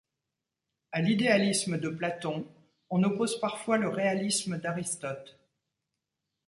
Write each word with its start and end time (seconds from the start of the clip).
À 0.93 0.99
l'idéalisme 0.99 1.77
de 1.77 1.87
Platon, 1.89 2.47
on 2.89 3.03
oppose 3.03 3.39
parfois 3.39 3.77
le 3.77 3.87
réalisme 3.87 4.57
d'Aristote. 4.57 5.39